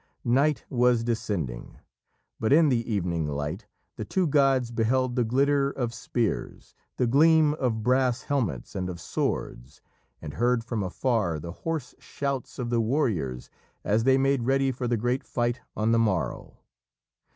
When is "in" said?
2.51-2.69